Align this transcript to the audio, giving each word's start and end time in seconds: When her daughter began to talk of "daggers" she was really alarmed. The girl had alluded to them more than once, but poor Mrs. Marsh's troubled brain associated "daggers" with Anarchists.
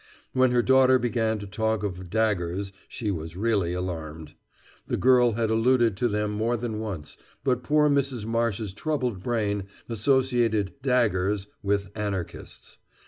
When 0.33 0.49
her 0.49 0.63
daughter 0.63 0.97
began 0.97 1.37
to 1.37 1.45
talk 1.45 1.83
of 1.83 2.09
"daggers" 2.09 2.71
she 2.87 3.11
was 3.11 3.37
really 3.37 3.73
alarmed. 3.73 4.33
The 4.87 4.97
girl 4.97 5.33
had 5.33 5.51
alluded 5.51 5.95
to 5.97 6.07
them 6.07 6.31
more 6.31 6.57
than 6.57 6.79
once, 6.79 7.17
but 7.43 7.61
poor 7.61 7.87
Mrs. 7.87 8.25
Marsh's 8.25 8.73
troubled 8.73 9.21
brain 9.21 9.65
associated 9.89 10.73
"daggers" 10.81 11.45
with 11.61 11.91
Anarchists. 11.95 12.79